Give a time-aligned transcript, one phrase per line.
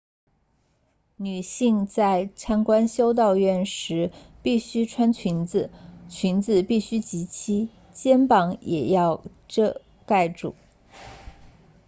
[1.15, 5.69] 女性在参观修道院时必须穿裙子
[6.09, 10.55] 裙子必须及膝肩膀也要覆盖住